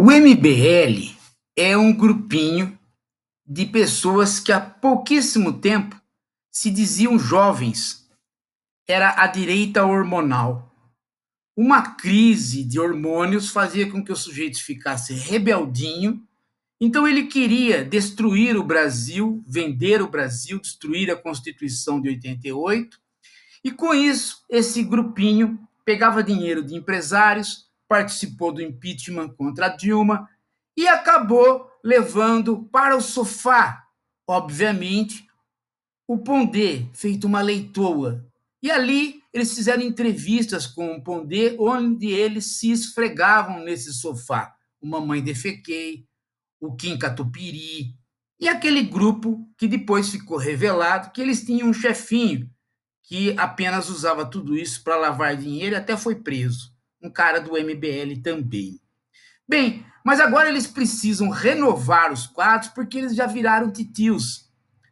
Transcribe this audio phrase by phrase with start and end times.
[0.00, 1.12] O MBL
[1.56, 2.78] é um grupinho
[3.44, 6.00] de pessoas que há pouquíssimo tempo
[6.52, 8.08] se diziam jovens.
[8.86, 10.72] Era a direita hormonal.
[11.56, 16.24] Uma crise de hormônios fazia com que o sujeito ficasse rebeldinho.
[16.80, 23.00] Então ele queria destruir o Brasil, vender o Brasil, destruir a Constituição de 88.
[23.64, 30.28] E com isso, esse grupinho pegava dinheiro de empresários, participou do impeachment contra Dilma
[30.76, 33.82] e acabou levando para o sofá,
[34.28, 35.26] obviamente,
[36.06, 38.24] o Pondé, feito uma leitoa.
[38.62, 44.54] E ali eles fizeram entrevistas com o Pondé, onde eles se esfregavam nesse sofá.
[44.80, 46.06] O Mamãe Defequei,
[46.60, 47.94] o Kim Catupiry,
[48.40, 52.48] e aquele grupo que depois ficou revelado que eles tinham um chefinho
[53.02, 57.52] que apenas usava tudo isso para lavar dinheiro e até foi preso um cara do
[57.52, 58.80] MBL também.
[59.48, 64.48] Bem, mas agora eles precisam renovar os quadros porque eles já viraram titios.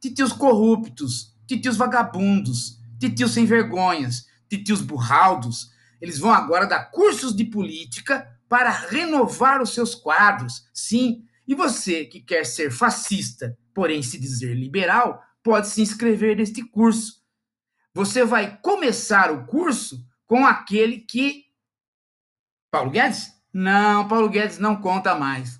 [0.00, 5.70] Titios corruptos, titios vagabundos, titios sem vergonhas, titios burraldos.
[6.00, 10.64] Eles vão agora dar cursos de política para renovar os seus quadros.
[10.74, 16.62] Sim, e você que quer ser fascista, porém se dizer liberal, pode se inscrever neste
[16.62, 17.20] curso.
[17.94, 21.49] Você vai começar o curso com aquele que
[22.70, 23.32] Paulo Guedes?
[23.52, 25.58] Não, Paulo Guedes não conta mais.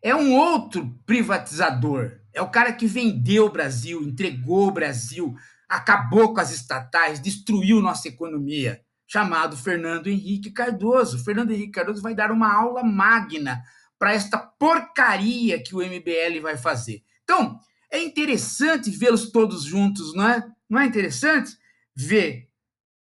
[0.00, 2.20] É um outro privatizador.
[2.32, 5.34] É o cara que vendeu o Brasil, entregou o Brasil,
[5.68, 11.22] acabou com as estatais, destruiu nossa economia, chamado Fernando Henrique Cardoso.
[11.24, 13.62] Fernando Henrique Cardoso vai dar uma aula magna
[13.98, 17.02] para esta porcaria que o MBL vai fazer.
[17.22, 17.58] Então,
[17.90, 20.44] é interessante vê-los todos juntos, não é?
[20.68, 21.56] Não é interessante
[21.94, 22.48] ver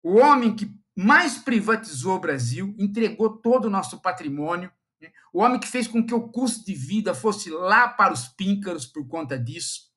[0.03, 5.11] o homem que mais privatizou o Brasil, entregou todo o nosso patrimônio, né?
[5.33, 8.87] o homem que fez com que o custo de vida fosse lá para os píncaros
[8.87, 9.91] por conta disso.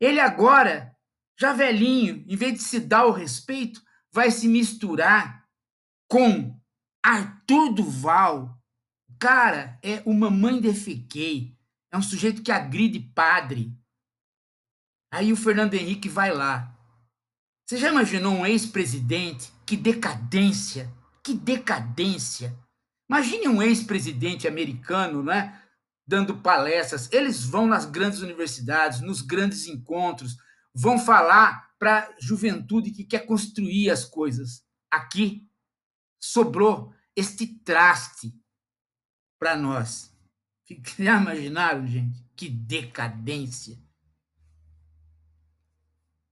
[0.00, 0.96] Ele agora,
[1.38, 5.46] já velhinho, em vez de se dar o respeito, vai se misturar
[6.08, 6.58] com
[7.02, 8.58] Arthur Duval.
[9.08, 11.56] O cara é uma mãe defequei,
[11.90, 13.72] é um sujeito que agride padre.
[15.12, 16.72] Aí o Fernando Henrique vai lá,
[17.72, 19.50] você já imaginou um ex-presidente?
[19.72, 20.92] Que decadência!
[21.24, 22.54] Que decadência!
[23.08, 25.62] Imagine um ex-presidente americano, né?
[26.06, 27.10] Dando palestras.
[27.10, 30.36] Eles vão nas grandes universidades, nos grandes encontros,
[30.74, 34.62] vão falar para a juventude que quer construir as coisas.
[34.90, 35.48] Aqui
[36.20, 38.30] sobrou este traste
[39.38, 40.14] para nós.
[40.98, 42.22] Já imaginaram, gente?
[42.36, 43.78] Que decadência!